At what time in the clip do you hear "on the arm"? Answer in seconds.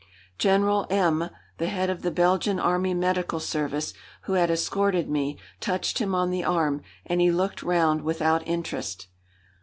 6.15-6.81